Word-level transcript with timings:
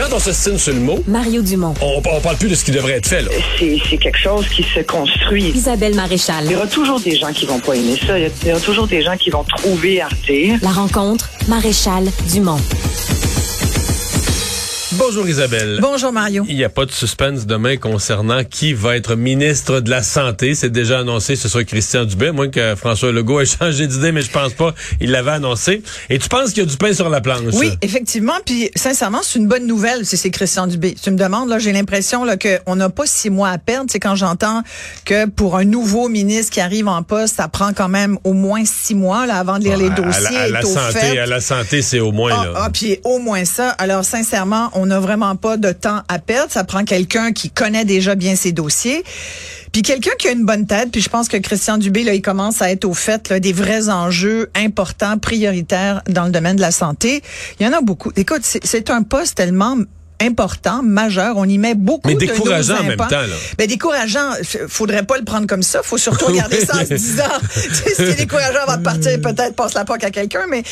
Quand 0.00 0.16
on 0.16 0.18
se 0.18 0.32
signe 0.32 0.56
sur 0.56 0.72
le 0.72 0.80
mot, 0.80 0.98
Mario 1.06 1.42
Dumont. 1.42 1.74
on, 1.82 2.00
on 2.10 2.20
parle 2.20 2.36
plus 2.38 2.48
de 2.48 2.54
ce 2.54 2.64
qui 2.64 2.70
devrait 2.70 2.94
être 2.94 3.06
fait. 3.06 3.20
Là. 3.20 3.28
c'est 3.58 3.76
c'est 3.90 3.98
quelque 3.98 4.16
chose 4.18 4.46
qui 4.48 4.62
se 4.62 4.80
construit. 4.80 5.48
Isabelle 5.54 5.94
Maréchal. 5.94 6.44
Il 6.46 6.52
y 6.52 6.56
aura 6.56 6.66
toujours 6.66 6.98
des 7.00 7.16
gens 7.16 7.30
qui 7.34 7.44
vont 7.44 7.60
pas 7.60 7.74
aimer 7.74 7.98
ça. 8.06 8.18
Il 8.18 8.22
y 8.22 8.26
a- 8.26 8.30
il 8.42 8.48
y 8.48 8.52
aura 8.52 8.60
toujours 8.60 8.86
des 8.86 9.02
gens 9.02 9.16
qui 9.18 9.28
vont 9.28 9.44
trouver 9.44 10.00
Arte. 10.00 10.30
La 10.62 10.70
rencontre, 10.70 11.28
Maréchal 11.48 12.04
Dumont. 12.32 12.56
Bonjour 15.00 15.26
Isabelle. 15.26 15.78
Bonjour 15.80 16.12
Mario. 16.12 16.44
Il 16.46 16.56
n'y 16.56 16.62
a 16.64 16.68
pas 16.68 16.84
de 16.84 16.90
suspense 16.92 17.46
demain 17.46 17.78
concernant 17.78 18.44
qui 18.44 18.74
va 18.74 18.96
être 18.96 19.16
ministre 19.16 19.80
de 19.80 19.88
la 19.88 20.02
Santé. 20.02 20.54
C'est 20.54 20.68
déjà 20.70 20.98
annoncé, 20.98 21.36
ce 21.36 21.48
sera 21.48 21.64
Christian 21.64 22.04
Dubé, 22.04 22.32
moins 22.32 22.50
que 22.50 22.74
François 22.76 23.10
Legault 23.10 23.40
ait 23.40 23.46
changé 23.58 23.86
d'idée, 23.86 24.12
mais 24.12 24.20
je 24.20 24.30
pense 24.30 24.52
pas. 24.52 24.74
Il 25.00 25.10
l'avait 25.10 25.30
annoncé. 25.30 25.82
Et 26.10 26.18
tu 26.18 26.28
penses 26.28 26.50
qu'il 26.50 26.62
y 26.62 26.66
a 26.66 26.68
du 26.68 26.76
pain 26.76 26.92
sur 26.92 27.08
la 27.08 27.22
planche? 27.22 27.54
Oui, 27.54 27.70
effectivement. 27.80 28.34
Puis 28.44 28.70
sincèrement, 28.76 29.20
c'est 29.22 29.38
une 29.38 29.48
bonne 29.48 29.66
nouvelle 29.66 30.04
si 30.04 30.18
c'est 30.18 30.30
Christian 30.30 30.66
Dubé. 30.66 30.94
Tu 31.02 31.10
me 31.10 31.16
demandes, 31.16 31.48
là, 31.48 31.58
j'ai 31.58 31.72
l'impression 31.72 32.24
là, 32.24 32.36
qu'on 32.36 32.76
n'a 32.76 32.90
pas 32.90 33.06
six 33.06 33.30
mois 33.30 33.48
à 33.48 33.56
perdre. 33.58 33.86
C'est 33.90 34.00
quand 34.00 34.16
j'entends 34.16 34.62
que 35.06 35.26
pour 35.26 35.56
un 35.56 35.64
nouveau 35.64 36.08
ministre 36.10 36.52
qui 36.52 36.60
arrive 36.60 36.88
en 36.88 37.02
poste, 37.02 37.36
ça 37.36 37.48
prend 37.48 37.72
quand 37.72 37.88
même 37.88 38.18
au 38.24 38.34
moins 38.34 38.64
six 38.66 38.94
mois 38.94 39.26
là, 39.26 39.36
avant 39.36 39.58
de 39.58 39.64
lire 39.64 39.78
les 39.78 39.86
À- 39.86 39.90
dossiers. 39.94 40.36
À, 40.36 40.48
la- 40.48 40.58
à 40.58 40.62
santé, 40.62 40.98
fait. 41.00 41.18
à 41.18 41.26
la 41.26 41.40
santé, 41.40 41.80
c'est 41.80 42.00
au 42.00 42.12
moins. 42.12 42.32
Ah, 42.38 42.44
là. 42.44 42.52
ah, 42.64 42.70
puis 42.70 42.98
au 43.04 43.18
moins 43.18 43.46
ça. 43.46 43.70
Alors 43.70 44.04
sincèrement, 44.04 44.68
on 44.74 44.89
n'a 44.90 45.00
vraiment 45.00 45.36
pas 45.36 45.56
de 45.56 45.72
temps 45.72 46.02
à 46.08 46.18
perdre. 46.18 46.52
Ça 46.52 46.64
prend 46.64 46.84
quelqu'un 46.84 47.32
qui 47.32 47.50
connaît 47.50 47.84
déjà 47.84 48.14
bien 48.14 48.36
ses 48.36 48.52
dossiers. 48.52 49.02
Puis 49.72 49.82
quelqu'un 49.82 50.10
qui 50.18 50.28
a 50.28 50.32
une 50.32 50.44
bonne 50.44 50.66
tête, 50.66 50.90
puis 50.90 51.00
je 51.00 51.08
pense 51.08 51.28
que 51.28 51.36
Christian 51.36 51.78
Dubé, 51.78 52.02
il 52.02 52.22
commence 52.22 52.60
à 52.60 52.70
être 52.70 52.84
au 52.84 52.94
fait 52.94 53.32
des 53.32 53.52
vrais 53.52 53.88
enjeux 53.88 54.50
importants, 54.54 55.16
prioritaires 55.18 56.02
dans 56.08 56.24
le 56.24 56.32
domaine 56.32 56.56
de 56.56 56.60
la 56.60 56.72
santé. 56.72 57.22
Il 57.58 57.66
y 57.66 57.68
en 57.68 57.72
a 57.72 57.80
beaucoup. 57.80 58.10
Écoute, 58.16 58.42
c'est 58.42 58.90
un 58.90 59.02
poste 59.02 59.36
tellement 59.36 59.76
important, 60.20 60.82
majeur. 60.82 61.36
On 61.36 61.44
y 61.44 61.58
met 61.58 61.74
beaucoup 61.74 62.08
Mais 62.08 62.14
de 62.14 62.20
décourageant 62.20 62.74
nos 62.74 62.80
en 62.80 62.84
même 62.84 62.96
temps, 62.96 63.10
là. 63.10 63.26
Ben, 63.58 63.66
décourageant, 63.66 64.32
faudrait 64.68 65.02
pas 65.02 65.18
le 65.18 65.24
prendre 65.24 65.46
comme 65.46 65.62
ça. 65.62 65.82
Faut 65.82 65.98
surtout 65.98 66.26
regarder 66.26 66.64
ça 66.64 66.76
en 66.76 66.86
se 66.86 66.94
disant, 66.94 67.24
tu 67.54 67.60
sais, 67.60 67.94
ce 67.94 68.02
qui 68.02 68.10
est 68.10 68.14
décourageant 68.14 68.60
avant 68.66 68.76
de 68.76 68.82
partir, 68.82 69.20
peut-être 69.20 69.54
passe 69.54 69.74
la 69.74 69.84
POC 69.84 70.04
à 70.04 70.10
quelqu'un, 70.10 70.46
mais, 70.48 70.62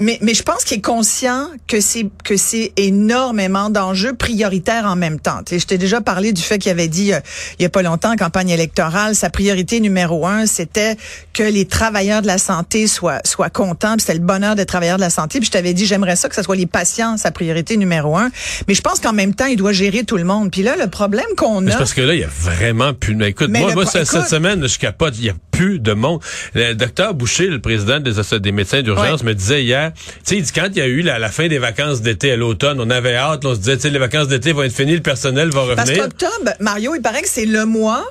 mais, 0.00 0.18
mais 0.20 0.34
je 0.34 0.42
pense 0.42 0.64
qu'il 0.64 0.78
est 0.78 0.82
conscient 0.82 1.48
que 1.66 1.80
c'est, 1.80 2.06
que 2.24 2.36
c'est 2.36 2.72
énormément 2.76 3.70
d'enjeux 3.70 4.14
prioritaires 4.14 4.86
en 4.86 4.96
même 4.96 5.20
temps. 5.20 5.42
Tu 5.44 5.54
sais, 5.54 5.58
je 5.58 5.66
t'ai 5.66 5.78
déjà 5.78 6.00
parlé 6.00 6.32
du 6.32 6.42
fait 6.42 6.58
qu'il 6.58 6.70
avait 6.70 6.88
dit, 6.88 7.12
euh, 7.12 7.20
il 7.58 7.62
y 7.62 7.66
a 7.66 7.70
pas 7.70 7.82
longtemps, 7.82 8.12
en 8.12 8.16
campagne 8.16 8.50
électorale, 8.50 9.14
sa 9.14 9.30
priorité 9.30 9.80
numéro 9.80 10.26
un, 10.26 10.46
c'était 10.46 10.96
que 11.32 11.42
les 11.42 11.66
travailleurs 11.66 12.22
de 12.22 12.26
la 12.26 12.38
santé 12.38 12.86
soient, 12.86 13.20
soient 13.24 13.50
contents, 13.50 13.96
c'était 13.98 14.14
le 14.14 14.20
bonheur 14.20 14.54
des 14.54 14.66
travailleurs 14.66 14.96
de 14.96 15.02
la 15.02 15.10
santé. 15.10 15.38
Puis 15.38 15.46
je 15.46 15.52
t'avais 15.52 15.74
dit, 15.74 15.86
j'aimerais 15.86 16.16
ça 16.16 16.28
que 16.28 16.34
ce 16.34 16.42
soit 16.42 16.56
les 16.56 16.66
patients, 16.66 17.16
sa 17.16 17.30
priorité 17.30 17.76
numéro 17.76 18.16
un. 18.16 18.30
Mais 18.68 18.74
je 18.74 18.82
pense 18.82 18.93
qu'en 19.00 19.12
même 19.12 19.34
temps, 19.34 19.46
il 19.46 19.56
doit 19.56 19.72
gérer 19.72 20.04
tout 20.04 20.16
le 20.16 20.24
monde. 20.24 20.50
Puis 20.50 20.62
là, 20.62 20.76
le 20.76 20.88
problème 20.88 21.26
qu'on 21.36 21.66
a. 21.66 21.70
c'est 21.70 21.78
parce 21.78 21.94
que 21.94 22.00
là, 22.02 22.14
il 22.14 22.20
y 22.20 22.24
a 22.24 22.28
vraiment 22.28 22.94
plus. 22.94 23.14
Mais 23.14 23.28
écoute, 23.30 23.48
Mais 23.50 23.60
moi, 23.60 23.72
moi 23.74 23.82
pro- 23.84 23.92
cette, 23.92 24.12
écoute- 24.12 24.26
semaine, 24.28 24.66
je 24.66 24.78
capote. 24.78 25.14
Il 25.18 25.24
y 25.24 25.30
a 25.30 25.34
plus 25.50 25.78
de 25.78 25.92
monde. 25.92 26.20
Le 26.54 26.72
docteur 26.74 27.14
Boucher, 27.14 27.46
le 27.46 27.60
président 27.60 28.00
des, 28.00 28.12
des 28.40 28.52
médecins 28.52 28.82
d'urgence, 28.82 29.20
Ouais. 29.20 29.26
me 29.28 29.34
disait 29.34 29.62
hier, 29.62 29.92
tu 29.94 30.02
sais, 30.24 30.36
il 30.36 30.42
dit, 30.42 30.52
quand 30.52 30.66
il 30.70 30.78
y 30.78 30.80
a 30.80 30.86
eu 30.86 31.02
la, 31.02 31.18
la 31.18 31.28
fin 31.30 31.46
des 31.48 31.58
vacances 31.58 32.00
d'été 32.02 32.32
à 32.32 32.36
l'automne, 32.36 32.80
on 32.80 32.90
avait 32.90 33.14
hâte, 33.16 33.44
on 33.44 33.54
se 33.54 33.60
disait, 33.60 33.76
tu 33.76 33.82
sais, 33.82 33.90
les 33.90 33.98
vacances 33.98 34.28
d'été 34.28 34.52
vont 34.52 34.62
être 34.64 34.74
finies, 34.74 34.94
le 34.96 35.00
personnel 35.02 35.50
va 35.50 35.62
Parce 35.76 35.88
revenir. 35.90 36.04
qu'octobre, 36.04 36.52
Mario, 36.60 36.94
il 36.96 37.02
paraît 37.02 37.22
que 37.22 37.28
c'est 37.28 37.46
le 37.46 37.64
mois 37.66 38.04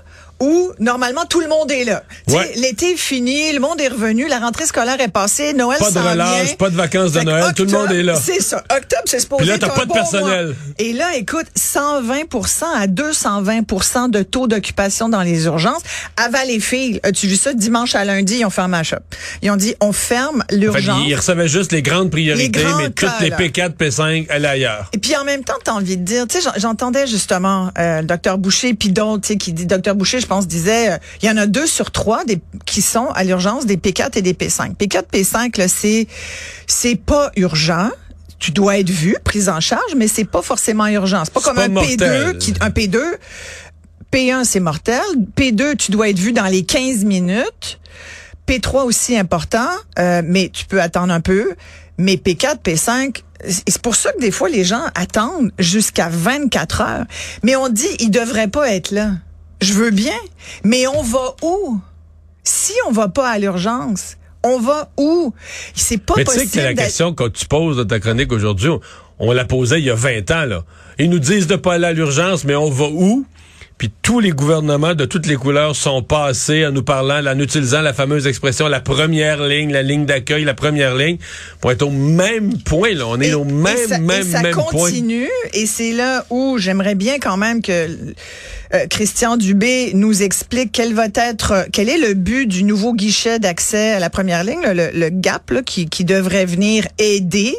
où 0.44 0.72
normalement 0.80 1.23
tout 1.30 1.39
le 1.39 1.47
monde 1.47 1.72
est 1.72 1.86
là. 1.86 2.03
Ouais. 2.27 2.52
L'été 2.58 2.91
est 2.91 2.97
fini, 2.97 3.53
le 3.53 3.59
monde 3.61 3.80
est 3.80 3.88
revenu, 3.88 4.27
la 4.27 4.39
rentrée 4.39 4.66
scolaire 4.66 4.99
est 4.99 5.08
passée, 5.08 5.53
Noël 5.53 5.80
Pas 5.80 5.91
de 5.91 5.99
relâche, 5.99 6.45
vient. 6.47 6.55
pas 6.55 6.69
de 6.69 6.75
vacances 6.75 7.13
de 7.13 7.19
Fait 7.19 7.25
Noël, 7.25 7.45
tout 7.55 7.63
le 7.63 7.72
monde 7.72 7.91
est 7.91 8.03
là. 8.03 8.16
C'est 8.22 8.41
ça. 8.41 8.58
Octobre, 8.75 9.03
c'est 9.05 9.19
supposé 9.19 9.44
Puis 9.44 9.49
là, 9.52 9.58
t'as 9.58 9.69
pas 9.69 9.86
de 9.86 9.94
personnel. 9.94 10.45
mois. 10.47 10.55
Et 10.80 10.91
là, 10.91 11.16
écoute, 11.16 11.45
120 11.55 12.23
à 12.75 12.88
220% 12.88 14.09
de 14.09 14.21
taux 14.23 14.47
d'occupation 14.47 15.09
dans 15.09 15.21
les 15.21 15.45
urgences. 15.45 15.81
À 16.17 16.30
Valleyfield, 16.30 16.99
as-tu 17.04 17.27
vu 17.27 17.36
ça? 17.37 17.54
Dimanche 17.54 17.95
à 17.95 18.04
lundi, 18.05 18.37
ils 18.39 18.45
ont 18.45 18.49
fermé 18.49 18.77
la 18.77 18.83
shop. 18.83 18.98
Ils 19.42 19.52
ont 19.52 19.55
dit, 19.55 19.75
on 19.80 19.92
ferme 19.93 20.43
Fait 20.49 20.55
l'urgence. 20.58 21.04
il 21.08 21.15
recevait 21.15 21.48
juste 21.48 21.71
les 21.71 21.81
grandes 21.81 22.10
priorités, 22.11 22.60
Les 22.64 22.73
mais 22.75 22.89
toutes 22.89 23.10
les 23.21 23.30
là. 23.30 23.37
P4, 23.37 23.75
P5 23.77 24.30
allaient 24.30 24.48
ailleurs. 24.48 24.89
Et 24.93 24.98
puis 24.98 25.15
en 25.15 25.23
même 25.23 25.43
temps, 25.43 25.54
tu 25.64 25.71
as 25.71 25.73
envie 25.75 25.98
de 25.98 26.04
dire, 26.04 26.27
tu 26.27 26.37
sais, 26.37 26.43
j'en- 26.43 26.60
j'entendais 26.60 27.08
justement 27.08 27.70
euh, 27.77 28.02
le 28.02 28.08
docteur 28.08 28.37
Boucher, 28.37 28.73
puis 28.73 28.89
d'autres, 28.89 29.21
tu 29.21 29.27
sais, 29.30 29.37
qui 29.37 29.54
dit, 29.54 29.65
docteur 29.65 29.95
Boucher, 29.95 30.20
je 30.20 30.25
pense, 30.33 30.48
disait, 30.48 30.94
euh, 30.94 30.98
il 31.21 31.27
y 31.27 31.32
en 31.32 31.38
a 31.38 31.45
deux 31.45 31.67
sur 31.67 31.92
trois 31.92 32.26
des, 32.26 32.39
qui 32.66 32.82
sont 32.82 33.08
à 33.08 33.23
l'urgence 33.23 33.66
des 33.66 33.77
P4 33.77 34.17
et 34.17 34.21
des 34.21 34.33
P5. 34.33 34.76
P4, 34.76 35.04
P5, 35.11 35.58
là, 35.60 35.67
c'est, 35.67 36.08
c'est 36.67 36.95
pas 36.95 37.32
urgent. 37.36 37.89
Tu 38.39 38.52
dois 38.52 38.80
être 38.80 38.89
vu, 38.89 39.16
prise 39.23 39.48
en 39.48 39.60
charge, 39.60 39.95
mais 39.95 40.08
c'est 40.08 40.26
pas 40.26 40.42
forcément 40.42 40.88
urgent. 40.88 41.23
C'est 41.23 41.33
pas 41.33 41.42
comme 41.42 41.55
pas 41.55 41.66
un 41.66 41.70
mortel. 41.70 41.98
P2, 41.98 42.38
qui, 42.39 42.54
un 42.60 42.70
P2. 42.70 42.99
P1, 44.11 44.43
c'est 44.43 44.60
mortel. 44.60 45.02
P2, 45.38 45.77
tu 45.77 45.92
dois 45.92 46.10
être 46.10 46.20
vu 46.20 46.33
dans 46.33 46.45
les 46.45 46.64
15 46.64 47.05
minutes. 47.05 47.80
P3 48.48 48.83
aussi 48.83 49.17
important, 49.17 49.70
euh, 49.99 50.22
mais 50.26 50.49
tu 50.52 50.66
peux 50.66 50.82
attendre 50.82 51.14
un 51.14 51.22
peu. 51.22 51.55
Mais 51.98 52.16
P4, 52.16 52.58
P5, 52.64 53.22
c'est 53.48 53.64
c'est 53.67 53.82
pour 53.82 53.95
ça 53.95 54.11
que 54.14 54.20
des 54.20 54.32
fois 54.32 54.49
les 54.49 54.64
gens 54.64 54.83
attendent 54.95 55.52
jusqu'à 55.60 56.10
24 56.10 56.82
heures. 56.82 57.05
Mais 57.43 57.55
on 57.55 57.70
dit 57.70 57.88
ils 57.99 58.11
devraient 58.11 58.48
pas 58.48 58.72
être 58.72 58.92
là. 58.92 59.11
Je 59.63 59.73
veux 59.73 59.91
bien, 59.91 60.17
mais 60.65 60.87
on 60.87 61.01
va 61.01 61.35
où? 61.41 61.79
Si 62.43 62.73
on 62.87 62.91
va 62.91 63.07
pas 63.07 63.29
à 63.29 63.39
l'urgence, 63.39 64.17
on 64.43 64.59
va 64.59 64.91
où? 64.97 65.33
C'est 65.73 65.97
pas 65.97 66.15
Mais 66.17 66.25
tu 66.25 66.31
sais 66.31 66.37
possible. 66.39 66.51
que 66.51 66.59
la 66.67 66.73
question 66.73 67.13
que 67.13 67.29
tu 67.29 67.45
poses 67.45 67.77
dans 67.77 67.85
ta 67.85 68.01
chronique 68.01 68.33
aujourd'hui, 68.33 68.67
on, 68.67 68.81
on 69.19 69.31
la 69.31 69.45
posait 69.45 69.79
il 69.79 69.85
y 69.85 69.89
a 69.89 69.95
20 69.95 70.31
ans. 70.31 70.45
Là. 70.45 70.63
Ils 70.99 71.09
nous 71.09 71.19
disent 71.19 71.47
de 71.47 71.55
pas 71.55 71.75
aller 71.75 71.85
à 71.85 71.93
l'urgence, 71.93 72.43
mais 72.43 72.55
on 72.55 72.69
va 72.69 72.87
où? 72.89 73.25
Puis 73.78 73.92
tous 74.02 74.20
les 74.20 74.30
gouvernements 74.32 74.94
de 74.94 75.04
toutes 75.06 75.26
les 75.26 75.36
couleurs 75.36 75.76
sont 75.76 76.02
passés 76.04 76.66
en 76.66 76.72
nous 76.72 76.84
parlant, 76.84 77.26
en 77.26 77.38
utilisant 77.39 77.82
la 77.82 77.92
fameuse 77.94 78.28
expression 78.28 78.67
la 78.67 78.80
première 78.80 79.44
ligne, 79.44 79.72
la 79.73 79.82
ligne 79.82 80.06
d'accueil, 80.06 80.45
la 80.45 80.54
première 80.54 80.95
ligne, 80.95 81.17
pour 81.60 81.72
être 81.72 81.82
au 81.82 81.89
même 81.89 82.58
point. 82.64 82.94
Là. 82.94 83.08
On 83.08 83.20
est 83.20 83.30
Et- 83.30 83.34
au 83.34 83.44
et 83.44 83.52
même, 83.52 83.78
ça, 83.89 83.98
même, 83.98 84.22
et 84.28 84.32
ça 84.32 84.42
même 84.42 84.54
point. 84.54 84.64
continue, 84.64 85.28
et 85.54 85.66
c'est 85.66 85.92
là 85.92 86.26
où 86.30 86.58
j'aimerais 86.60 86.95
bien 86.95 87.20
quand 87.20 87.36
même 87.36 87.61
que 87.61 87.72
euh, 88.73 88.88
Christian 88.89 89.38
Dubé 89.38 89.92
nous 89.95 90.22
explique 90.23 90.72
quel 90.72 90.94
va 90.94 91.08
être, 91.14 91.67
quel 91.73 91.90
est 91.90 91.98
le 91.98 92.14
but 92.14 92.45
du 92.48 92.64
nouveau 92.64 92.94
guichet 92.94 93.40
d'accès 93.40 93.92
à 93.94 94.00
la 94.00 94.10
première 94.10 94.44
ligne, 94.44 94.61
le, 94.64 94.92
le 94.94 95.10
GAP, 95.10 95.50
là, 95.52 95.61
qui, 95.61 95.88
qui 95.88 96.05
devrait 96.05 96.45
venir 96.45 96.88
aider. 97.00 97.55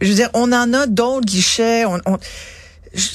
Je 0.00 0.08
veux 0.08 0.14
dire, 0.14 0.30
on 0.34 0.50
en 0.52 0.72
a 0.72 0.86
d'autres 0.86 1.26
guichets. 1.26 1.84
On, 1.84 2.00
on- 2.06 2.18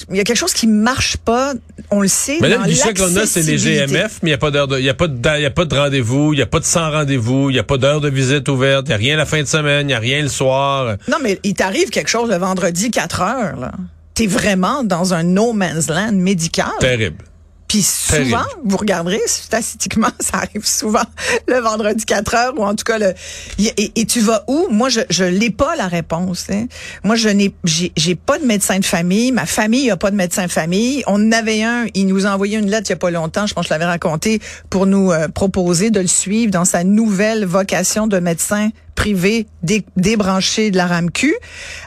il 0.09 0.15
y 0.15 0.19
a 0.19 0.23
quelque 0.23 0.37
chose 0.37 0.53
qui 0.53 0.67
marche 0.67 1.17
pas, 1.17 1.53
on 1.91 2.01
le 2.01 2.07
sait. 2.07 2.37
Mais 2.41 2.49
là, 2.49 2.57
dans 2.57 2.63
le 2.63 2.69
guichet 2.69 2.93
qu'on 2.93 3.15
a, 3.15 3.25
c'est 3.25 3.43
les. 3.43 3.57
GMF, 3.57 4.19
mais 4.21 4.29
il 4.29 4.31
n'y 4.31 4.33
a 4.33 4.37
pas 4.37 4.51
d'heure 4.51 4.67
de, 4.67 4.79
il 4.79 4.85
y 4.85 4.89
a 4.89 4.93
pas 4.93 5.07
de, 5.07 5.39
y 5.39 5.45
a 5.45 5.51
pas 5.51 5.65
de 5.65 5.75
rendez-vous, 5.75 6.33
il 6.33 6.37
n'y 6.37 6.41
a 6.41 6.47
pas 6.47 6.59
de 6.59 6.65
sans 6.65 6.89
rendez-vous, 6.91 7.49
il 7.49 7.53
n'y 7.53 7.59
a 7.59 7.63
pas 7.63 7.77
d'heure 7.77 8.01
de 8.01 8.09
visite 8.09 8.47
ouverte, 8.49 8.85
il 8.85 8.89
n'y 8.89 8.93
a 8.93 8.97
rien 8.97 9.17
la 9.17 9.25
fin 9.25 9.41
de 9.41 9.47
semaine, 9.47 9.81
il 9.81 9.87
n'y 9.87 9.93
a 9.93 9.99
rien 9.99 10.21
le 10.21 10.29
soir. 10.29 10.97
Non, 11.07 11.17
mais 11.21 11.39
il 11.43 11.53
t'arrive 11.53 11.89
quelque 11.89 12.09
chose 12.09 12.29
le 12.29 12.37
vendredi 12.37 12.91
4 12.91 13.21
heures, 13.21 13.59
là. 13.59 13.71
T'es 14.13 14.27
vraiment 14.27 14.83
dans 14.83 15.13
un 15.13 15.23
no 15.23 15.53
man's 15.53 15.89
land 15.89 16.13
médical. 16.13 16.71
Terrible. 16.79 17.23
Puis 17.67 17.81
souvent, 17.83 18.45
vous 18.63 18.77
regarderez 18.77 19.19
statistiquement, 19.25 20.09
ça 20.19 20.37
arrive 20.37 20.65
souvent 20.65 21.03
le 21.47 21.59
vendredi 21.59 22.05
4 22.05 22.35
heures 22.35 22.53
ou 22.57 22.63
en 22.63 22.75
tout 22.75 22.85
cas 22.85 22.97
le 22.97 23.13
et, 23.59 23.91
et 23.99 24.05
tu 24.05 24.21
vas 24.21 24.43
où? 24.47 24.67
Moi 24.69 24.89
je 24.89 25.01
je 25.09 25.23
l'ai 25.25 25.49
pas 25.49 25.75
la 25.75 25.87
réponse. 25.87 26.45
hein. 26.49 26.67
Moi 27.03 27.15
je 27.15 27.29
n'ai 27.29 27.53
j'ai 27.63 27.91
j'ai 27.97 28.15
pas 28.15 28.39
de 28.39 28.45
médecin 28.45 28.79
de 28.79 28.85
famille, 28.85 29.31
ma 29.31 29.45
famille 29.45 29.91
a 29.91 29.97
pas 29.97 30.11
de 30.11 30.15
médecin 30.15 30.45
de 30.45 30.51
famille. 30.51 31.03
On 31.07 31.15
en 31.27 31.31
avait 31.31 31.63
un, 31.63 31.85
il 31.93 32.07
nous 32.07 32.25
a 32.25 32.29
envoyé 32.29 32.57
une 32.57 32.69
lettre 32.69 32.87
il 32.87 32.91
y 32.91 32.93
a 32.93 32.97
pas 32.97 33.11
longtemps, 33.11 33.47
je 33.47 33.53
pense 33.53 33.63
que 33.65 33.69
je 33.69 33.73
l'avais 33.73 33.85
raconté 33.85 34.39
pour 34.69 34.85
nous 34.85 35.11
euh, 35.11 35.27
proposer 35.27 35.89
de 35.89 35.99
le 35.99 36.07
suivre 36.07 36.51
dans 36.51 36.65
sa 36.65 36.83
nouvelle 36.83 37.45
vocation 37.45 38.07
de 38.07 38.19
médecin 38.19 38.69
privé 38.97 39.45
dé- 39.63 39.85
débranché 39.95 40.71
de 40.71 40.75
la 40.75 40.87
RAMQ 40.87 41.33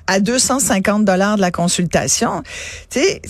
à 0.07 0.21
250 0.21 1.05
dollars 1.05 1.37
de 1.37 1.41
la 1.43 1.51
consultation. 1.51 2.43
Tu 2.89 3.01
sais, 3.01 3.21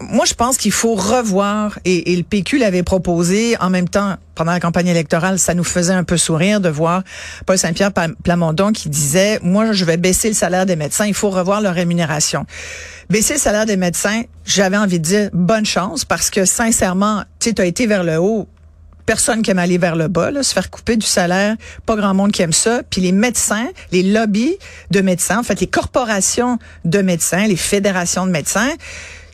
moi 0.00 0.26
je 0.26 0.34
pense 0.34 0.58
qu'il 0.58 0.72
faut 0.72 0.94
revoir 0.94 1.78
et, 1.86 2.12
et 2.12 2.16
le 2.16 2.24
PQ 2.24 2.58
l'avait 2.58 2.82
proposé 2.82 3.56
en 3.60 3.70
même 3.70 3.88
temps 3.88 4.16
pendant 4.34 4.52
la 4.52 4.60
campagne 4.60 4.88
électorale, 4.88 5.38
ça 5.38 5.54
nous 5.54 5.64
faisait 5.64 5.92
un 5.94 6.04
peu 6.04 6.16
sourire 6.16 6.60
de 6.60 6.68
voir 6.68 7.02
Paul 7.46 7.56
Saint-Pierre 7.58 7.92
Plamondon 8.22 8.72
qui 8.72 8.88
disait 8.88 9.38
moi 9.42 9.72
je 9.72 9.84
vais 9.84 9.96
baisser 9.96 10.28
le 10.28 10.34
salaire 10.34 10.66
des 10.66 10.76
médecins, 10.76 11.06
il 11.06 11.14
faut 11.14 11.30
revoir 11.30 11.60
leur 11.60 11.74
rémunération. 11.74 12.44
Baisser 13.08 13.34
le 13.34 13.40
salaire 13.40 13.66
des 13.66 13.76
médecins, 13.76 14.22
j'avais 14.44 14.76
envie 14.76 14.98
de 14.98 15.04
dire 15.04 15.30
bonne 15.32 15.64
chance 15.64 16.04
parce 16.04 16.28
que 16.28 16.44
sincèrement, 16.44 17.22
tu 17.40 17.54
as 17.56 17.64
été 17.64 17.86
vers 17.86 18.04
le 18.04 18.18
haut 18.18 18.48
personne 19.08 19.40
qui 19.40 19.50
aime 19.50 19.58
aller 19.58 19.78
vers 19.78 19.96
le 19.96 20.08
bas, 20.08 20.30
là, 20.30 20.42
se 20.42 20.52
faire 20.52 20.68
couper 20.68 20.98
du 20.98 21.06
salaire, 21.06 21.56
pas 21.86 21.96
grand 21.96 22.12
monde 22.12 22.30
qui 22.30 22.42
aime 22.42 22.52
ça. 22.52 22.82
Puis 22.90 23.00
les 23.00 23.12
médecins, 23.12 23.66
les 23.90 24.02
lobbies 24.02 24.58
de 24.90 25.00
médecins, 25.00 25.38
en 25.38 25.42
fait 25.42 25.60
les 25.60 25.66
corporations 25.66 26.58
de 26.84 27.00
médecins, 27.00 27.46
les 27.46 27.56
fédérations 27.56 28.26
de 28.26 28.30
médecins, 28.30 28.68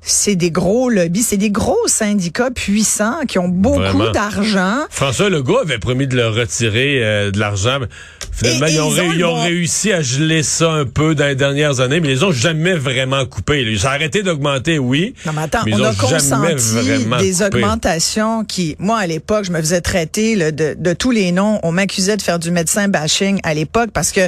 c'est 0.00 0.36
des 0.36 0.52
gros 0.52 0.90
lobbies, 0.90 1.22
c'est 1.22 1.38
des 1.38 1.50
gros 1.50 1.88
syndicats 1.88 2.52
puissants 2.52 3.24
qui 3.26 3.40
ont 3.40 3.48
beaucoup 3.48 4.10
d'argent. 4.12 4.84
François 4.90 5.28
Legault 5.28 5.58
avait 5.58 5.78
promis 5.78 6.06
de 6.06 6.14
leur 6.14 6.34
retirer 6.34 7.02
euh, 7.02 7.30
de 7.32 7.40
l'argent. 7.40 7.80
Finalement, 8.36 8.66
Et- 8.66 8.70
et 8.70 8.74
ils, 8.74 8.80
ont, 8.80 8.90
ils 8.90 9.00
ont 9.00 9.02
ré- 9.02 9.08
le 9.08 9.14
ils 9.18 9.24
ont 9.24 9.34
bon- 9.36 9.42
réussi 9.42 9.92
à 9.92 10.02
geler 10.02 10.42
ça 10.42 10.70
un 10.72 10.84
peu 10.86 11.14
dans 11.14 11.26
les 11.26 11.34
dernières 11.36 11.80
années, 11.80 12.00
mais 12.00 12.08
ils 12.08 12.14
les 12.14 12.24
ont 12.24 12.32
jamais 12.32 12.74
vraiment 12.74 13.24
coupé. 13.26 13.62
Ils 13.62 13.86
ont 13.86 13.90
arrêté 13.90 14.22
d'augmenter, 14.22 14.78
oui. 14.78 15.14
Non, 15.24 15.32
mais 15.34 15.42
attends, 15.42 15.60
mais 15.64 15.72
ils 15.72 15.80
on 15.80 15.84
ont 15.84 15.90
a 15.90 15.94
consenti 15.94 16.30
des 17.20 17.32
coupé. 17.32 17.44
augmentations 17.44 18.44
qui, 18.44 18.74
moi, 18.78 18.98
à 18.98 19.06
l'époque, 19.06 19.44
je 19.44 19.52
me 19.52 19.58
faisais 19.60 19.80
traiter 19.80 20.34
là, 20.34 20.50
de, 20.50 20.74
de 20.78 20.92
tous 20.92 21.10
les 21.12 21.30
noms. 21.32 21.60
On 21.62 21.70
m'accusait 21.72 22.16
de 22.16 22.22
faire 22.22 22.38
du 22.38 22.50
médecin 22.50 22.88
bashing 22.88 23.38
à 23.44 23.54
l'époque 23.54 23.90
parce 23.92 24.10
que 24.10 24.22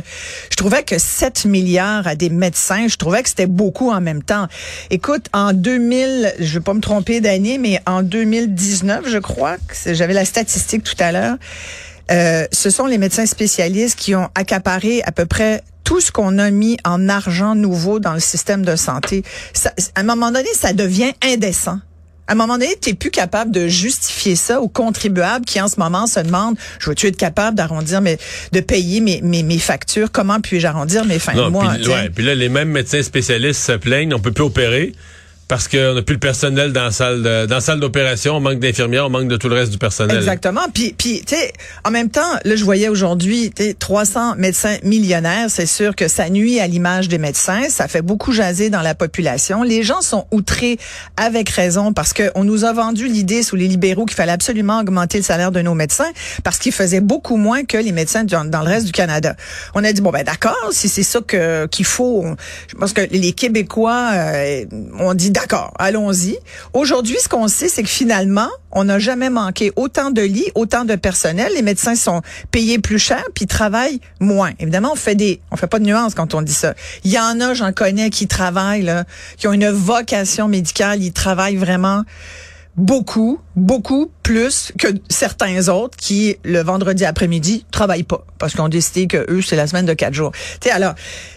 je 0.50 0.56
trouvais 0.56 0.82
que 0.82 0.98
7 0.98 1.44
milliards 1.46 2.06
à 2.06 2.14
des 2.14 2.30
médecins, 2.30 2.86
je 2.88 2.96
trouvais 2.96 3.22
que 3.22 3.28
c'était 3.28 3.46
beaucoup 3.46 3.90
en 3.90 4.00
même 4.00 4.22
temps. 4.22 4.46
Écoute, 4.90 5.26
en 5.32 5.52
2000, 5.52 6.34
je 6.38 6.54
vais 6.54 6.60
pas 6.64 6.74
me 6.74 6.80
tromper 6.80 7.20
d'année, 7.20 7.58
mais 7.58 7.80
en 7.86 8.02
2019, 8.02 9.06
je 9.10 9.18
crois, 9.18 9.56
j'avais 9.86 10.14
la 10.14 10.24
statistique 10.24 10.84
tout 10.84 10.94
à 11.00 11.12
l'heure, 11.12 11.36
euh, 12.10 12.46
ce 12.52 12.70
sont 12.70 12.86
les 12.86 12.98
médecins 12.98 13.26
spécialistes 13.26 13.98
qui 13.98 14.14
ont 14.14 14.28
accaparé 14.34 15.02
à 15.04 15.12
peu 15.12 15.26
près 15.26 15.62
tout 15.84 16.00
ce 16.00 16.10
qu'on 16.10 16.38
a 16.38 16.50
mis 16.50 16.76
en 16.84 17.08
argent 17.08 17.54
nouveau 17.54 18.00
dans 18.00 18.12
le 18.14 18.20
système 18.20 18.64
de 18.64 18.76
santé. 18.76 19.22
Ça- 19.52 19.72
à 19.94 20.00
un 20.00 20.02
moment 20.02 20.30
donné, 20.32 20.48
ça 20.54 20.72
devient 20.72 21.12
indécent. 21.22 21.78
À 22.28 22.32
un 22.32 22.34
moment 22.34 22.58
donné, 22.58 22.74
tu 22.82 22.96
plus 22.96 23.12
capable 23.12 23.52
de 23.52 23.68
justifier 23.68 24.34
ça 24.34 24.60
aux 24.60 24.66
contribuables 24.66 25.44
qui, 25.44 25.60
en 25.60 25.68
ce 25.68 25.78
moment, 25.78 26.08
se 26.08 26.18
demandent, 26.18 26.56
je 26.80 26.90
veux-tu 26.90 27.06
être 27.06 27.16
capable 27.16 27.56
d'arrondir 27.56 28.00
mes, 28.00 28.18
de 28.50 28.58
payer 28.58 29.00
mes, 29.00 29.20
mes, 29.22 29.44
mes 29.44 29.58
factures? 29.58 30.10
Comment 30.10 30.40
puis-je 30.40 30.66
arrondir 30.66 31.04
mes 31.04 31.20
fins 31.20 31.34
de 31.34 31.50
mois? 31.50 31.74
puis, 31.74 31.88
ouais, 31.88 32.10
puis 32.10 32.24
là, 32.24 32.34
les 32.34 32.48
mêmes 32.48 32.70
médecins 32.70 33.02
spécialistes 33.04 33.60
se 33.62 33.72
plaignent, 33.72 34.12
on 34.12 34.18
peut 34.18 34.32
plus 34.32 34.42
opérer 34.44 34.92
parce 35.48 35.68
qu'on 35.68 35.94
n'a 35.94 36.02
plus 36.02 36.14
le 36.14 36.20
personnel 36.20 36.72
dans 36.72 36.84
la 36.84 36.90
salle 36.90 37.22
de- 37.22 37.46
dans 37.46 37.54
la 37.56 37.60
salle 37.60 37.78
d'opération, 37.80 38.36
on 38.36 38.40
manque 38.40 38.58
d'infirmières, 38.58 39.06
on 39.06 39.10
manque 39.10 39.28
de 39.28 39.36
tout 39.36 39.48
le 39.48 39.54
reste 39.54 39.70
du 39.70 39.78
personnel. 39.78 40.16
Exactement. 40.16 40.62
Puis, 40.74 40.94
puis 40.98 41.22
tu 41.26 41.36
sais, 41.36 41.52
en 41.84 41.90
même 41.92 42.10
temps, 42.10 42.20
là, 42.44 42.56
je 42.56 42.64
voyais 42.64 42.88
aujourd'hui, 42.88 43.52
tu 43.54 43.62
sais, 43.64 43.74
300 43.74 44.34
médecins 44.36 44.76
millionnaires. 44.82 45.46
C'est 45.48 45.66
sûr 45.66 45.94
que 45.94 46.08
ça 46.08 46.28
nuit 46.30 46.58
à 46.58 46.66
l'image 46.66 47.08
des 47.08 47.18
médecins. 47.18 47.68
Ça 47.68 47.86
fait 47.86 48.02
beaucoup 48.02 48.32
jaser 48.32 48.70
dans 48.70 48.82
la 48.82 48.94
population. 48.96 49.62
Les 49.62 49.82
gens 49.84 50.00
sont 50.02 50.26
outrés 50.32 50.78
avec 51.16 51.48
raison 51.50 51.92
parce 51.92 52.12
que 52.12 52.30
on 52.34 52.42
nous 52.44 52.64
a 52.64 52.72
vendu 52.72 53.06
l'idée 53.06 53.42
sous 53.44 53.54
les 53.56 53.68
libéraux 53.68 54.04
qu'il 54.04 54.16
fallait 54.16 54.32
absolument 54.32 54.80
augmenter 54.80 55.18
le 55.18 55.24
salaire 55.24 55.52
de 55.52 55.60
nos 55.62 55.74
médecins 55.74 56.10
parce 56.42 56.58
qu'ils 56.58 56.72
faisaient 56.72 57.00
beaucoup 57.00 57.36
moins 57.36 57.64
que 57.64 57.76
les 57.78 57.92
médecins 57.92 58.24
dans, 58.24 58.42
le 58.42 58.58
reste 58.66 58.86
du 58.86 58.92
Canada. 58.92 59.36
On 59.74 59.84
a 59.84 59.92
dit 59.92 60.00
bon 60.00 60.10
ben 60.10 60.24
d'accord, 60.24 60.70
si 60.72 60.88
c'est 60.88 61.02
ça 61.04 61.20
que 61.26 61.66
qu'il 61.66 61.84
faut, 61.84 62.22
on- 62.24 62.36
je 62.68 62.74
pense 62.74 62.92
que 62.92 63.02
les 63.10 63.32
Québécois 63.32 64.10
euh, 64.14 64.64
ont 64.98 65.14
dit 65.14 65.30
d'accord, 65.36 65.74
allons-y. 65.78 66.38
Aujourd'hui, 66.72 67.16
ce 67.22 67.28
qu'on 67.28 67.46
sait, 67.46 67.68
c'est 67.68 67.82
que 67.82 67.90
finalement, 67.90 68.48
on 68.72 68.84
n'a 68.84 68.98
jamais 68.98 69.28
manqué 69.28 69.70
autant 69.76 70.10
de 70.10 70.22
lits, 70.22 70.50
autant 70.54 70.86
de 70.86 70.94
personnel. 70.94 71.52
Les 71.54 71.60
médecins 71.60 71.94
sont 71.94 72.22
payés 72.50 72.78
plus 72.78 72.98
cher, 72.98 73.22
puis 73.34 73.46
travaillent 73.46 74.00
moins. 74.18 74.52
Évidemment, 74.60 74.92
on 74.92 74.96
fait 74.96 75.14
des, 75.14 75.42
on 75.50 75.56
fait 75.56 75.66
pas 75.66 75.78
de 75.78 75.84
nuances 75.84 76.14
quand 76.14 76.32
on 76.32 76.40
dit 76.40 76.54
ça. 76.54 76.74
Il 77.04 77.12
y 77.12 77.18
en 77.18 77.38
a, 77.40 77.52
j'en 77.52 77.72
connais, 77.72 78.08
qui 78.08 78.26
travaillent 78.28 78.90
qui 79.36 79.46
ont 79.46 79.52
une 79.52 79.68
vocation 79.68 80.48
médicale, 80.48 81.02
ils 81.02 81.12
travaillent 81.12 81.56
vraiment 81.56 82.02
beaucoup, 82.78 83.38
beaucoup 83.56 84.10
plus 84.22 84.72
que 84.78 84.88
certains 85.10 85.68
autres 85.68 85.98
qui, 85.98 86.36
le 86.44 86.62
vendredi 86.62 87.04
après-midi, 87.04 87.66
travaillent 87.70 88.04
pas 88.04 88.24
parce 88.38 88.54
qu'on 88.54 88.68
décidé 88.68 89.06
que 89.06 89.26
eux, 89.30 89.42
c'est 89.42 89.56
la 89.56 89.66
semaine 89.66 89.86
de 89.86 89.94
quatre 89.94 90.14
jours. 90.14 90.32
Tu 90.60 90.70
alors, 90.70 90.94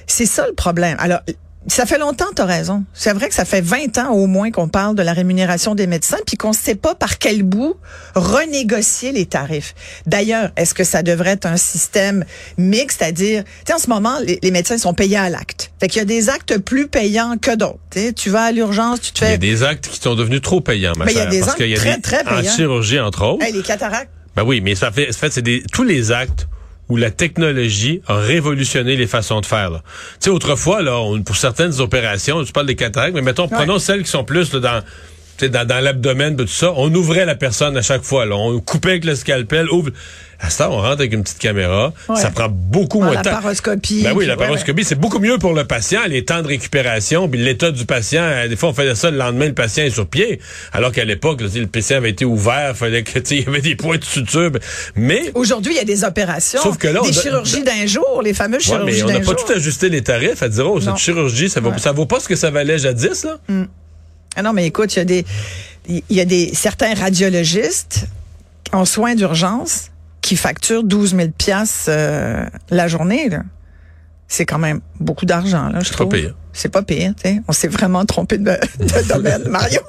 c'est 0.07 0.25
ça 0.25 0.48
le 0.48 0.54
problème. 0.54 0.96
Alors, 1.00 1.19
ça 1.67 1.85
fait 1.85 1.97
longtemps, 1.97 2.25
tu 2.35 2.41
as 2.41 2.45
raison. 2.45 2.83
C'est 2.94 3.13
vrai 3.13 3.27
que 3.29 3.35
ça 3.35 3.45
fait 3.45 3.61
20 3.61 3.97
ans 3.97 4.11
au 4.11 4.27
moins 4.27 4.50
qu'on 4.50 4.69
parle 4.69 4.95
de 4.95 5.03
la 5.03 5.13
rémunération 5.13 5.75
des 5.75 5.88
médecins, 5.88 6.17
puis 6.25 6.38
qu'on 6.38 6.50
ne 6.50 6.56
sait 6.56 6.75
pas 6.75 6.95
par 6.95 7.17
quel 7.17 7.44
bout 7.44 7.75
renégocier 8.15 9.11
les 9.11 9.25
tarifs. 9.25 9.75
D'ailleurs, 10.06 10.51
est-ce 10.56 10.73
que 10.73 10.83
ça 10.83 11.03
devrait 11.03 11.31
être 11.31 11.45
un 11.45 11.57
système 11.57 12.23
mixte, 12.57 13.00
c'est-à-dire, 13.00 13.44
tu 13.44 13.50
sais, 13.67 13.73
en 13.73 13.77
ce 13.79 13.89
moment, 13.89 14.17
les, 14.25 14.39
les 14.41 14.51
médecins 14.51 14.77
sont 14.77 14.94
payés 14.94 15.17
à 15.17 15.29
l'acte. 15.29 15.71
Fait 15.79 15.88
qu'il 15.88 16.00
y 16.00 16.01
a 16.01 16.06
des 16.06 16.29
actes 16.29 16.57
plus 16.57 16.88
payants 16.88 17.35
que 17.39 17.56
d'autres. 17.56 17.79
Tu 18.15 18.29
vas 18.29 18.44
à 18.44 18.51
l'urgence, 18.51 19.01
tu 19.01 19.12
te 19.12 19.19
Il 19.19 19.23
y 19.23 19.27
a 19.27 19.31
fais... 19.31 19.38
des 19.38 19.63
actes 19.63 19.88
qui 19.89 20.00
sont 20.00 20.15
devenus 20.15 20.41
trop 20.41 20.62
payants, 20.62 20.94
ma 20.97 21.05
Mais 21.05 21.12
il 21.12 21.17
y 21.17 21.21
a 21.21 21.25
des 21.25 21.39
parce 21.39 21.51
actes 21.51 21.57
qu'il 21.62 21.69
y 21.69 21.75
a 21.75 21.77
très, 21.77 21.95
des, 21.95 22.01
très 22.01 22.21
en 22.21 22.38
payants. 22.38 22.55
chirurgie 22.55 23.00
entre 23.00 23.25
autres. 23.25 23.44
Hey, 23.45 23.53
les 23.53 23.63
cataractes. 23.63 24.12
Ben 24.35 24.44
oui, 24.44 24.62
mais 24.62 24.75
ça 24.75 24.91
fait, 24.91 25.09
en 25.09 25.13
fait, 25.13 25.31
c'est 25.31 25.41
des, 25.41 25.63
tous 25.73 25.83
les 25.83 26.12
actes 26.12 26.47
où 26.89 26.97
la 26.97 27.12
technologie 27.12 28.01
a 28.07 28.15
révolutionné 28.18 28.95
les 28.95 29.07
façons 29.07 29.41
de 29.41 29.45
faire. 29.45 29.69
Tu 29.71 29.80
sais, 30.21 30.30
autrefois, 30.30 30.81
là, 30.81 30.97
on- 31.00 31.21
pour 31.21 31.36
certaines 31.38 31.80
opérations, 31.80 32.44
tu 32.44 32.51
parles 32.51 32.65
des 32.65 32.75
cataractes, 32.75 33.13
mais 33.15 33.21
mettons, 33.21 33.47
prenons 33.47 33.80
celles 33.80 34.03
qui 34.03 34.09
sont 34.09 34.24
plus 34.24 34.51
là, 34.53 34.59
dans, 34.59 34.83
dans, 35.45 35.65
dans 35.68 35.80
l'abdomen, 35.80 36.36
tout 36.36 36.47
ça. 36.47 36.74
On 36.75 36.94
ouvrait 36.94 37.25
la 37.25 37.36
personne 37.36 37.77
à 37.77 37.81
chaque 37.81 38.03
fois. 38.03 38.25
Là. 38.25 38.36
On 38.36 38.59
coupait 38.59 38.89
avec 38.91 39.06
le 39.06 39.15
scalpel, 39.15 39.69
ouvre. 39.69 39.91
À 40.41 40.50
ça, 40.50 40.69
on 40.71 40.77
rentre 40.77 41.01
avec 41.01 41.12
une 41.12 41.21
petite 41.21 41.38
caméra. 41.39 41.91
Ouais. 42.07 42.15
Ça 42.15 42.30
prend 42.31 42.47
beaucoup 42.50 43.00
Ah, 43.01 43.06
moins 43.07 43.13
la 43.15 43.19
de 43.24 43.25
temps. 43.30 43.36
paroscopie, 43.41 44.03
Ben 44.03 44.13
oui, 44.15 44.25
la 44.25 44.38
ouais, 44.38 44.45
paroscopie, 44.45 44.86
c'est 44.86 44.95
beaucoup 44.95 45.19
mieux 45.19 45.38
pour 45.38 45.51
le 45.53 45.65
patient, 45.65 46.00
les 46.07 46.24
temps 46.24 46.41
de 46.41 46.47
récupération, 46.47 47.27
puis 47.27 47.41
l'état 47.41 47.71
du 47.71 47.86
patient. 47.86 48.21
Euh, 48.24 48.47
Des 48.47 48.56
fois, 48.56 48.69
on 48.69 48.74
faisait 48.74 48.95
ça 48.95 49.12
le 49.12 49.18
lendemain, 49.18 49.47
le 49.47 49.53
patient 49.53 49.83
est 49.83 49.89
sur 49.89 50.07
pied. 50.07 50.39
Alors 50.71 50.94
qu'à 50.94 51.03
l'époque, 51.03 51.41
le 51.41 51.65
patient 51.68 51.97
avait 51.97 52.12
été 52.12 52.24
ouvert, 52.24 52.74
fallait 52.77 53.03
que, 53.03 53.19
tu 53.19 53.25
sais, 53.25 53.36
il 53.39 53.44
y 53.44 53.47
avait 53.50 53.59
des 53.59 53.75
points 53.75 53.97
de 53.97 54.03
suture. 54.06 54.50
Mais 54.95 55.30
Aujourd'hui, 55.33 55.74
il 55.74 55.77
y 55.77 55.81
a 55.81 55.83
des 55.83 56.06
opérations, 56.06 56.62
Sauf 56.63 56.77
que 56.77 56.88
là, 56.88 57.01
des 57.03 57.12
chirurgies 57.12 57.63
d'un 57.63 57.86
jour, 57.86 58.21
les 58.24 58.33
fameuses 58.33 58.62
chirurgies 58.63 58.86
mais 58.86 59.03
on 59.03 59.07
n'a 59.07 59.13
d'un 59.15 59.19
pas 59.19 59.25
jour. 59.38 59.44
tout 59.45 59.51
ajusté 59.51 59.89
les 59.89 60.03
tarifs 60.03 60.41
à 60.41 60.47
dire, 60.47 60.65
oh, 60.71 60.80
Non. 60.80 60.86
cette 60.95 61.03
chirurgie, 61.03 61.50
ça 61.50 61.59
vaut, 61.59 61.74
ça 61.77 61.91
vaut 61.91 62.06
pas 62.06 62.21
ce 62.21 62.30
que 62.30 62.38
ça 62.38 62.50
valait 62.50 62.77
jadis, 62.77 63.25
là. 63.25 63.39
Ah 64.39 64.41
non, 64.41 64.53
mais 64.53 64.65
écoute, 64.65 64.95
il 64.95 65.00
y 65.00 65.01
a 65.01 65.06
des, 65.06 65.25
il 65.89 66.03
y 66.09 66.21
a 66.21 66.25
des 66.25 66.53
certains 66.53 66.94
radiologistes 66.94 68.07
en 68.71 68.86
soins 68.86 69.15
d'urgence 69.15 69.91
qui 70.21 70.38
facturent 70.38 70.86
12 70.86 71.15
000 71.15 71.27
piastres 71.38 71.89
euh, 71.89 72.45
la 72.69 72.88
journée. 72.88 73.27
là. 73.27 73.41
C'est 74.30 74.45
quand 74.45 74.59
même 74.59 74.80
beaucoup 75.01 75.25
d'argent, 75.25 75.68
là, 75.68 75.81
je 75.81 75.89
pas 75.89 75.95
trouve. 75.95 76.13
pire. 76.13 76.36
C'est 76.51 76.69
pas 76.69 76.81
pire, 76.81 77.13
tu 77.16 77.30
sais. 77.30 77.42
On 77.48 77.51
s'est 77.51 77.68
vraiment 77.68 78.06
trompé 78.06 78.38
de, 78.38 78.51
de 78.80 79.07
domaine, 79.07 79.44
Mario. 79.50 79.80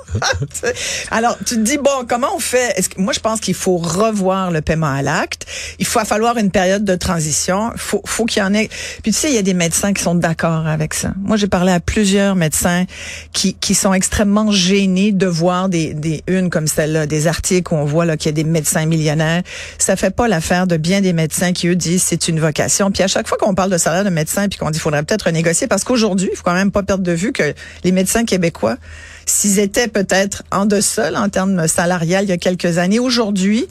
Alors, 1.10 1.36
tu 1.38 1.56
te 1.56 1.60
dis, 1.60 1.78
bon, 1.78 2.04
comment 2.06 2.28
on 2.36 2.38
fait? 2.38 2.78
Est-ce 2.78 2.90
que, 2.90 3.00
moi, 3.00 3.12
je 3.12 3.20
pense 3.20 3.40
qu'il 3.40 3.54
faut 3.54 3.78
revoir 3.78 4.50
le 4.50 4.60
paiement 4.60 4.92
à 4.92 5.02
l'acte. 5.02 5.46
Il 5.78 5.86
faut 5.86 6.00
falloir 6.00 6.36
une 6.36 6.50
période 6.50 6.84
de 6.84 6.94
transition. 6.94 7.72
Faut, 7.76 8.02
faut 8.04 8.24
qu'il 8.26 8.42
y 8.42 8.44
en 8.44 8.52
ait. 8.54 8.68
Puis, 9.02 9.12
tu 9.12 9.18
sais, 9.18 9.28
il 9.30 9.34
y 9.34 9.38
a 9.38 9.42
des 9.42 9.54
médecins 9.54 9.92
qui 9.92 10.02
sont 10.02 10.14
d'accord 10.14 10.66
avec 10.66 10.94
ça. 10.94 11.12
Moi, 11.22 11.36
j'ai 11.36 11.48
parlé 11.48 11.72
à 11.72 11.80
plusieurs 11.80 12.36
médecins 12.36 12.84
qui, 13.32 13.54
qui 13.54 13.74
sont 13.74 13.94
extrêmement 13.94 14.50
gênés 14.50 15.12
de 15.12 15.26
voir 15.26 15.68
des, 15.68 15.94
des 15.94 16.22
unes 16.26 16.50
comme 16.50 16.66
celle-là, 16.66 17.06
des 17.06 17.26
articles 17.26 17.72
où 17.72 17.76
on 17.76 17.84
voit 17.84 18.04
là 18.04 18.16
qu'il 18.16 18.26
y 18.26 18.30
a 18.30 18.32
des 18.32 18.44
médecins 18.44 18.84
millionnaires. 18.86 19.42
Ça 19.78 19.96
fait 19.96 20.14
pas 20.14 20.28
l'affaire 20.28 20.66
de 20.66 20.76
bien 20.76 21.00
des 21.00 21.12
médecins 21.12 21.52
qui, 21.52 21.68
eux, 21.68 21.76
disent 21.76 22.02
c'est 22.02 22.28
une 22.28 22.38
vocation. 22.38 22.90
Puis 22.90 23.02
à 23.02 23.08
chaque 23.08 23.28
fois 23.28 23.38
qu'on 23.38 23.54
parle 23.54 23.70
de 23.70 23.78
salaire 23.78 24.04
de 24.04 24.10
médecin 24.10 24.48
puis 24.48 24.58
qu'on 24.58 24.70
dit 24.70 24.78
faudrait 24.78 25.02
peut-être 25.02 25.22
renégocier, 25.22 25.66
parce 25.66 25.84
qu'aujourd'hui, 25.84 26.28
il 26.32 26.36
faut 26.36 26.42
quand 26.42 26.54
même 26.54 26.59
pas 26.68 26.82
perdre 26.82 27.04
de 27.04 27.12
vue 27.12 27.32
que 27.32 27.54
les 27.84 27.92
médecins 27.92 28.24
québécois, 28.24 28.76
s'ils 29.26 29.58
étaient 29.58 29.88
peut-être 29.88 30.42
en 30.50 30.66
deçà 30.66 31.10
en 31.14 31.28
termes 31.28 31.66
salarial 31.68 32.24
il 32.24 32.28
y 32.28 32.32
a 32.32 32.38
quelques 32.38 32.78
années, 32.78 32.98
aujourd'hui, 32.98 33.66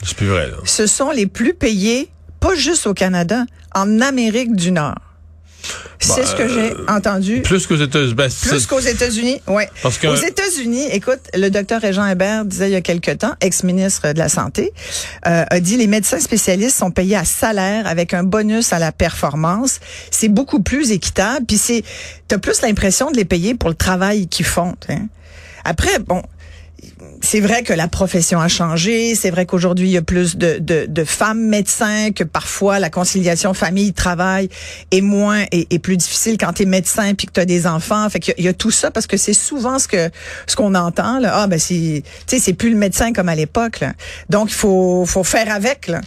ce 0.64 0.86
sont 0.86 1.10
les 1.10 1.26
plus 1.26 1.54
payés, 1.54 2.10
pas 2.40 2.54
juste 2.54 2.86
au 2.86 2.94
Canada, 2.94 3.44
en 3.74 4.00
Amérique 4.00 4.56
du 4.56 4.72
Nord. 4.72 5.09
C'est 5.98 6.22
Bah, 6.22 6.26
ce 6.26 6.34
que 6.34 6.48
j'ai 6.48 6.74
entendu. 6.88 7.42
Plus 7.42 7.66
qu'aux 7.66 7.76
États-Unis. 7.76 8.14
Ben, 8.14 8.30
Plus 8.48 8.66
qu'aux 8.66 8.80
États-Unis, 8.80 9.40
oui. 9.48 9.64
Parce 9.82 9.98
que- 9.98 10.06
Aux 10.06 10.14
États-Unis, 10.14 10.86
écoute, 10.92 11.20
le 11.34 11.48
docteur 11.50 11.80
Régent 11.80 12.06
Hébert 12.06 12.44
disait 12.46 12.68
il 12.70 12.72
y 12.72 12.76
a 12.76 12.80
quelque 12.80 13.10
temps, 13.10 13.32
ex-ministre 13.40 14.12
de 14.12 14.18
la 14.18 14.28
Santé, 14.28 14.72
euh, 15.26 15.44
a 15.48 15.60
dit 15.60 15.76
les 15.76 15.86
médecins 15.86 16.20
spécialistes 16.20 16.78
sont 16.78 16.90
payés 16.90 17.16
à 17.16 17.24
salaire 17.24 17.86
avec 17.86 18.14
un 18.14 18.22
bonus 18.22 18.72
à 18.72 18.78
la 18.78 18.92
performance. 18.92 19.80
C'est 20.10 20.28
beaucoup 20.28 20.62
plus 20.62 20.90
équitable, 20.90 21.44
puis 21.46 21.58
c'est, 21.58 21.82
t'as 22.28 22.38
plus 22.38 22.62
l'impression 22.62 23.10
de 23.10 23.16
les 23.16 23.24
payer 23.26 23.54
pour 23.54 23.68
le 23.68 23.74
travail 23.76 24.26
qu'ils 24.28 24.46
font. 24.46 24.74
hein. 24.88 25.06
Après, 25.64 25.98
bon, 25.98 26.22
c'est 27.20 27.40
vrai 27.40 27.62
que 27.62 27.72
la 27.72 27.88
profession 27.88 28.40
a 28.40 28.48
changé. 28.48 29.14
C'est 29.14 29.30
vrai 29.30 29.46
qu'aujourd'hui, 29.46 29.88
il 29.88 29.92
y 29.92 29.96
a 29.96 30.02
plus 30.02 30.36
de, 30.36 30.58
de, 30.58 30.86
de 30.86 31.04
femmes 31.04 31.40
médecins, 31.40 32.12
que 32.12 32.24
parfois 32.24 32.78
la 32.78 32.90
conciliation 32.90 33.54
famille-travail 33.54 34.48
est 34.90 35.00
moins 35.00 35.44
et 35.52 35.66
est, 35.70 35.78
plus 35.78 35.96
difficile 35.96 36.36
quand 36.38 36.54
tu 36.54 36.62
es 36.62 36.66
médecin 36.66 37.14
puis 37.14 37.26
que 37.26 37.32
tu 37.32 37.40
as 37.40 37.44
des 37.44 37.66
enfants. 37.66 38.08
Fait 38.10 38.20
qu'il 38.20 38.34
y, 38.38 38.44
y 38.44 38.48
a 38.48 38.52
tout 38.52 38.70
ça 38.70 38.90
parce 38.90 39.06
que 39.06 39.16
c'est 39.16 39.34
souvent 39.34 39.78
ce 39.78 39.88
que 39.88 40.10
ce 40.46 40.56
qu'on 40.56 40.74
entend. 40.74 41.18
Là. 41.18 41.32
Ah 41.34 41.46
ben 41.46 41.58
c'est 41.58 42.02
tu 42.26 42.36
sais 42.36 42.38
c'est 42.38 42.52
plus 42.52 42.70
le 42.70 42.76
médecin 42.76 43.12
comme 43.12 43.28
à 43.28 43.34
l'époque. 43.34 43.84
Donc 44.28 44.50
il 44.50 44.54
faut 44.54 45.04
faut 45.06 45.24
faire 45.24 45.52
avec. 45.52 45.88
Là. 45.88 46.00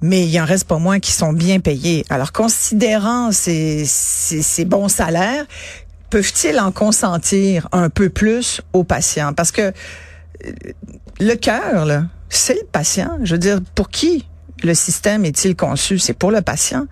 Mais 0.00 0.26
il 0.26 0.40
en 0.40 0.44
reste 0.44 0.64
pas 0.64 0.78
moins 0.78 1.00
qui 1.00 1.12
sont 1.12 1.32
bien 1.32 1.60
payés. 1.60 2.04
Alors 2.10 2.32
considérant 2.32 3.32
ces, 3.32 3.84
ces, 3.86 4.42
ces 4.42 4.64
bons 4.64 4.88
salaires, 4.88 5.46
peuvent-ils 6.10 6.60
en 6.60 6.70
consentir 6.70 7.68
un 7.72 7.90
peu 7.90 8.08
plus 8.08 8.60
aux 8.72 8.84
patients? 8.84 9.32
Parce 9.32 9.50
que 9.50 9.72
le 11.20 11.34
cœur, 11.34 11.84
là, 11.84 12.04
c'est 12.28 12.54
le 12.54 12.66
patient. 12.70 13.18
Je 13.22 13.32
veux 13.34 13.38
dire, 13.38 13.60
pour 13.74 13.88
qui 13.88 14.26
le 14.62 14.74
système 14.74 15.24
est-il 15.24 15.56
conçu? 15.56 15.98
C'est 15.98 16.14
pour 16.14 16.30
le 16.30 16.40
patient. 16.42 16.86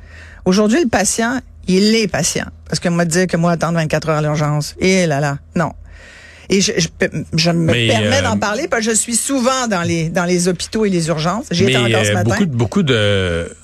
Aujourd'hui, 0.45 0.83
le 0.83 0.89
patient, 0.89 1.41
il 1.67 1.95
est 1.95 2.09
patient. 2.09 2.47
Parce 2.67 2.81
que 2.81 2.89
moi, 2.89 3.05
dire 3.05 3.27
que 3.27 3.37
moi, 3.37 3.53
attendre 3.53 3.75
24 3.79 4.09
heures 4.09 4.19
à 4.19 4.23
l'urgence, 4.23 4.75
et 4.81 5.07
là 5.07 5.21
là, 5.21 5.39
non. 5.55 5.73
Et 6.49 6.61
je, 6.61 6.73
je, 6.77 6.89
je 7.35 7.51
me 7.51 7.73
Mais, 7.73 7.87
permets 7.89 8.19
euh, 8.19 8.23
d'en 8.23 8.37
parler 8.37 8.67
parce 8.69 8.85
que 8.85 8.91
je 8.93 8.97
suis 8.97 9.15
souvent 9.17 9.69
dans 9.69 9.83
les 9.83 10.09
dans 10.11 10.25
les 10.25 10.49
hôpitaux 10.49 10.85
et 10.85 10.91
les 10.91 11.07
urgences. 11.09 11.47
J'y 11.51 11.65
étais 11.65 11.79
Mais 11.81 11.95
encore 11.95 12.05
ce 12.05 12.11
euh, 12.11 12.15
matin. 12.15 12.31
beaucoup, 12.31 12.45
de- 12.47 12.57
beaucoup 12.57 12.83
de 12.83 13.57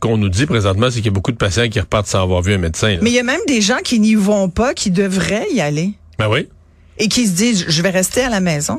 qu'on 0.00 0.16
nous 0.18 0.28
dit 0.28 0.46
présentement, 0.46 0.88
c'est 0.90 0.96
qu'il 0.96 1.06
y 1.06 1.08
a 1.08 1.12
beaucoup 1.12 1.30
de 1.30 1.36
patients 1.36 1.68
qui 1.68 1.78
repartent 1.78 2.08
sans 2.08 2.22
avoir 2.22 2.42
vu 2.42 2.52
un 2.54 2.58
médecin. 2.58 2.90
là. 2.90 2.98
Mais 3.02 3.10
il 3.10 3.14
y 3.14 3.20
a 3.20 3.22
même 3.22 3.40
des 3.46 3.60
gens 3.60 3.78
qui 3.84 4.00
n'y 4.00 4.16
vont 4.16 4.48
pas, 4.50 4.74
qui 4.74 4.90
devraient 4.90 5.46
y 5.52 5.60
aller 5.60 5.92
Ben 6.18 6.28
oui. 6.28 6.48
et 6.98 7.06
qui 7.06 7.28
se 7.28 7.32
disent, 7.32 7.64
je 7.68 7.82
vais 7.82 7.90
rester 7.90 8.22
à 8.22 8.28
la 8.28 8.40
maison. 8.40 8.78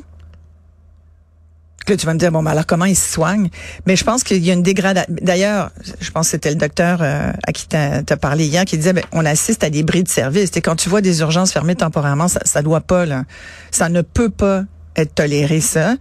Là, 1.88 1.98
tu 1.98 2.06
vas 2.06 2.14
me 2.14 2.20
dire, 2.20 2.32
bon, 2.32 2.42
ben 2.44 2.52
alors 2.52 2.66
comment 2.66 2.86
ils 2.86 2.96
se 2.96 3.14
soignent? 3.14 3.50
Mais 3.86 3.96
je 3.96 4.04
pense 4.04 4.24
qu'il 4.24 4.44
y 4.44 4.50
a 4.50 4.54
une 4.54 4.64
dégradation. 4.64 5.14
D'ailleurs, 5.22 5.72
je 6.00 6.12
pense 6.12 6.28
que 6.28 6.32
c'était 6.32 6.50
le 6.50 6.56
docteur 6.56 7.00
euh, 7.02 7.32
à 7.46 7.52
qui 7.52 7.68
t'as 7.68 8.02
as 8.10 8.18
parlé 8.18 8.46
hier 8.46 8.66
qui 8.66 8.78
disait, 8.78 8.94
ben, 8.94 9.04
on 9.12 9.26
assiste 9.26 9.64
à 9.64 9.70
des 9.70 9.84
bris 9.84 10.04
de 10.04 10.10
service. 10.10 10.52
Et 10.56 10.62
quand 10.62 10.76
tu 10.76 10.90
vois 10.90 11.02
des 11.02 11.20
urgences 11.22 11.52
fermées 11.52 11.76
temporairement, 11.76 12.28
ça, 12.28 12.40
ça 12.46 12.62
doit 12.62 12.82
pas, 12.82 13.06
là. 13.06 13.24
Ça 13.72 13.90
ne 13.90 14.02
peut 14.02 14.30
pas 14.30 14.64
être 14.96 15.16
toléré, 15.16 15.60
ça. 15.62 15.96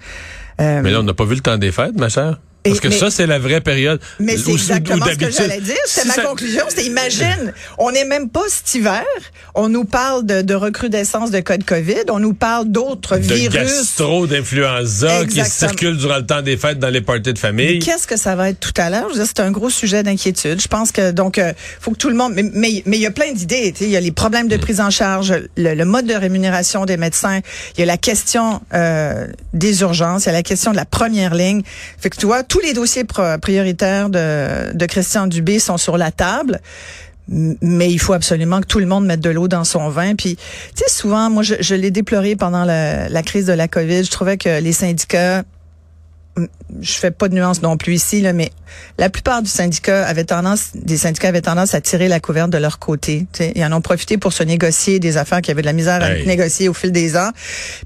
Euh, 0.60 0.80
Mais 0.82 0.90
là, 0.90 1.00
on 1.00 1.04
n'a 1.04 1.14
pas 1.14 1.24
vu 1.24 1.34
le 1.34 1.40
temps 1.40 1.58
des 1.58 1.72
fêtes, 1.72 1.98
ma 1.98 2.08
chère. 2.08 2.38
Parce 2.64 2.80
que 2.80 2.88
mais- 2.88 2.98
ça, 2.98 3.10
c'est 3.10 3.26
la 3.26 3.38
vraie 3.38 3.60
période. 3.60 4.00
Mais 4.20 4.36
c'est 4.36 4.52
exactement 4.52 5.06
ce 5.06 5.16
que 5.16 5.30
j'allais 5.30 5.60
dire. 5.60 5.74
Si 5.86 6.06
ma 6.06 6.14
ça- 6.14 6.22
conclusion. 6.22 6.64
C'était 6.68 6.84
imagine, 6.86 7.52
on 7.78 7.90
n'est 7.90 8.04
même 8.04 8.28
pas 8.30 8.42
cet 8.48 8.74
hiver. 8.74 9.04
On 9.54 9.68
nous 9.68 9.84
parle 9.84 10.24
de, 10.26 10.42
de 10.42 10.54
recrudescence 10.54 11.30
de 11.30 11.40
cas 11.40 11.56
de 11.58 11.64
COVID. 11.64 12.04
On 12.10 12.18
nous 12.20 12.34
parle 12.34 12.68
d'autres 12.68 13.16
virus. 13.16 13.50
gastro, 13.50 14.26
d'influenza 14.26 15.24
qui 15.26 15.44
circulent 15.44 15.96
durant 15.96 16.16
le 16.18 16.26
temps 16.26 16.42
des 16.42 16.56
fêtes 16.56 16.78
dans 16.78 16.88
les 16.90 17.00
parties 17.00 17.32
de 17.32 17.38
famille. 17.38 17.78
Qu'est-ce 17.80 18.06
que 18.06 18.16
ça 18.16 18.34
va 18.36 18.50
être 18.50 18.60
tout 18.60 18.72
à 18.76 18.90
l'heure? 18.90 19.08
Je 19.14 19.22
C'est 19.24 19.40
un 19.40 19.50
gros 19.50 19.70
sujet 19.70 20.02
d'inquiétude. 20.02 20.60
Je 20.60 20.68
pense 20.68 20.92
que 20.92 21.10
donc 21.10 21.38
euh, 21.38 21.52
faut 21.80 21.90
que 21.92 21.96
tout 21.96 22.08
le 22.10 22.14
monde. 22.16 22.32
Mais 22.34 22.44
mais 22.52 22.82
mais 22.86 22.96
il 22.96 23.02
y 23.02 23.06
a 23.06 23.10
plein 23.10 23.32
d'idées. 23.32 23.72
Il 23.80 23.88
y 23.88 23.96
a 23.96 24.00
les 24.00 24.12
problèmes 24.12 24.46
Mm. 24.46 24.48
de 24.48 24.56
prise 24.56 24.80
en 24.80 24.90
charge, 24.90 25.34
le, 25.56 25.74
le 25.74 25.84
mode 25.84 26.06
de 26.06 26.14
rémunération 26.14 26.84
des 26.84 26.96
médecins. 26.96 27.40
Il 27.76 27.80
y 27.80 27.82
a 27.82 27.86
la 27.86 27.96
question 27.98 28.60
euh, 28.74 29.26
des 29.52 29.82
urgences. 29.82 30.24
Il 30.24 30.26
y 30.26 30.30
a 30.30 30.32
la 30.32 30.42
question 30.42 30.70
de 30.72 30.76
la 30.76 30.84
première 30.84 31.34
ligne. 31.34 31.62
Fait 31.98 32.10
que 32.10 32.16
tu 32.16 32.26
vois, 32.26 32.42
tous 32.52 32.60
les 32.60 32.74
dossiers 32.74 33.04
prioritaires 33.40 34.10
de 34.10 34.76
de 34.76 34.86
Christian 34.86 35.26
Dubé 35.26 35.58
sont 35.58 35.78
sur 35.78 35.96
la 35.96 36.10
table. 36.10 36.60
Mais 37.28 37.90
il 37.90 37.98
faut 37.98 38.12
absolument 38.12 38.60
que 38.60 38.66
tout 38.66 38.78
le 38.80 38.84
monde 38.84 39.06
mette 39.06 39.20
de 39.20 39.30
l'eau 39.30 39.48
dans 39.48 39.64
son 39.64 39.88
vin. 39.88 40.16
Puis, 40.16 40.36
tu 40.36 40.42
sais, 40.84 40.92
souvent, 40.92 41.30
moi, 41.30 41.42
je, 41.44 41.54
je 41.60 41.74
l'ai 41.74 41.90
déploré 41.90 42.36
pendant 42.36 42.64
la, 42.64 43.08
la 43.08 43.22
crise 43.22 43.46
de 43.46 43.52
la 43.54 43.68
COVID. 43.68 44.04
Je 44.04 44.10
trouvais 44.10 44.36
que 44.36 44.60
les 44.60 44.72
syndicats 44.72 45.44
je 46.80 46.92
fais 46.92 47.10
pas 47.10 47.28
de 47.28 47.34
nuance 47.34 47.62
non 47.62 47.76
plus 47.76 47.94
ici, 47.94 48.20
là, 48.20 48.32
mais 48.32 48.50
la 48.98 49.10
plupart 49.10 49.42
du 49.42 49.48
syndicat 49.48 50.06
avait 50.06 50.24
tendance, 50.24 50.70
des 50.74 50.96
syndicats 50.96 51.28
avaient 51.28 51.42
tendance 51.42 51.74
à 51.74 51.80
tirer 51.80 52.08
la 52.08 52.20
couverte 52.20 52.50
de 52.50 52.58
leur 52.58 52.78
côté. 52.78 53.26
tu 53.32 53.44
sais. 53.44 53.52
Ils 53.54 53.64
en 53.64 53.72
ont 53.72 53.82
profité 53.82 54.16
pour 54.18 54.32
se 54.32 54.42
négocier 54.42 54.98
des 54.98 55.16
affaires 55.16 55.42
qui 55.42 55.50
avaient 55.50 55.62
de 55.62 55.66
la 55.66 55.74
misère 55.74 56.02
à 56.02 56.14
négocier 56.24 56.68
au 56.68 56.74
fil 56.74 56.92
des 56.92 57.16
ans. 57.16 57.30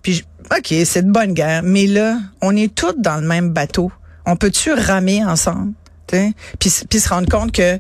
Puis, 0.03 0.25
ok, 0.57 0.75
c'est 0.85 1.05
de 1.05 1.11
bonne 1.11 1.35
guerre, 1.35 1.63
mais 1.65 1.87
là, 1.87 2.19
on 2.41 2.55
est 2.57 2.73
tous 2.73 2.95
dans 2.99 3.17
le 3.17 3.27
même 3.27 3.51
bateau. 3.51 3.91
On 4.27 4.37
peut-tu 4.37 4.73
ramer 4.73 5.25
ensemble? 5.25 5.73
Puis, 6.59 6.73
puis 6.89 7.01
se 7.01 7.09
rendre 7.09 7.29
compte 7.29 7.53
que 7.53 7.79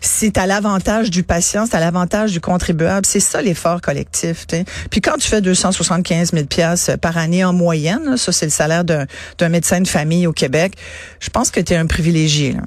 c'est 0.00 0.36
à 0.38 0.46
l'avantage 0.46 1.10
du 1.10 1.22
patient, 1.22 1.66
c'est 1.66 1.76
à 1.76 1.80
l'avantage 1.80 2.32
du 2.32 2.40
contribuable. 2.40 3.06
C'est 3.06 3.20
ça 3.20 3.40
l'effort 3.40 3.80
collectif. 3.80 4.46
Puis 4.90 5.00
quand 5.00 5.16
tu 5.18 5.28
fais 5.28 5.40
275 5.40 6.32
000 6.32 6.46
pièces 6.46 6.90
par 7.00 7.16
année 7.16 7.44
en 7.44 7.52
moyenne, 7.52 8.04
là, 8.04 8.16
ça 8.16 8.32
c'est 8.32 8.46
le 8.46 8.50
salaire 8.50 8.84
d'un 8.84 9.48
médecin 9.48 9.80
de 9.80 9.88
famille 9.88 10.26
au 10.26 10.32
Québec, 10.32 10.74
je 11.20 11.30
pense 11.30 11.50
que 11.50 11.60
tu 11.60 11.72
es 11.72 11.76
un 11.76 11.86
privilégié. 11.86 12.52
Là. 12.54 12.62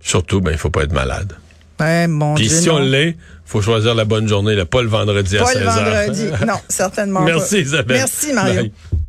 Surtout, 0.00 0.40
ben, 0.40 0.52
il 0.52 0.58
faut 0.58 0.70
pas 0.70 0.84
être 0.84 0.92
malade. 0.92 1.34
Ouais, 1.80 2.06
mon 2.06 2.36
Puis 2.36 2.48
Dieu, 2.48 2.58
si 2.58 2.70
on 2.70 2.78
l'est, 2.78 3.16
faut 3.44 3.60
choisir 3.60 3.94
la 3.94 4.04
bonne 4.04 4.26
journée, 4.28 4.54
là, 4.54 4.64
pas 4.64 4.80
le 4.80 4.88
vendredi 4.88 5.36
à 5.36 5.42
Pas 5.42 5.52
16 5.52 5.60
le 5.60 5.66
vendredi. 5.66 6.44
non, 6.46 6.58
certainement 6.68 7.20
Merci 7.20 7.56
pas. 7.56 7.60
Isabelle. 7.60 7.96
Merci 7.98 8.32
Mario. 8.32 8.62
Bye. 8.62 8.72